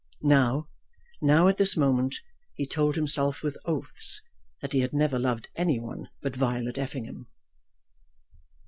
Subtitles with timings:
[0.23, 0.67] Now,
[1.21, 2.15] now at this moment,
[2.55, 4.19] he told himself with oaths
[4.59, 7.27] that he had never loved any one but Violet Effingham.